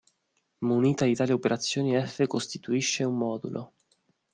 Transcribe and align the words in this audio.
Munita 0.65 1.05
di 1.05 1.13
tali 1.13 1.31
operazioni 1.31 1.95
F 2.03 2.25
costituisce 2.25 3.03
un 3.03 3.15
modulo. 3.17 3.73